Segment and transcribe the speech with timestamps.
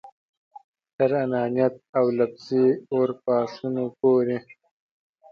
[0.95, 4.37] تر انانیت او لفظي اورپاشنو پورې.